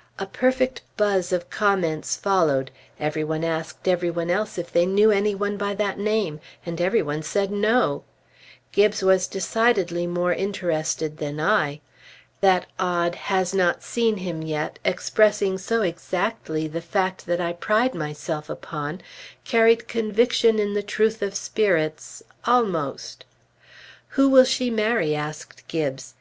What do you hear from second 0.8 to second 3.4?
buzz of comments followed; every